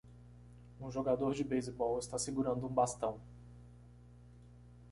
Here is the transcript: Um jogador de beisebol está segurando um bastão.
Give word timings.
Um 0.79 0.89
jogador 0.91 1.35
de 1.35 1.43
beisebol 1.43 1.99
está 1.99 2.17
segurando 2.17 2.65
um 2.65 2.73
bastão. 2.73 3.21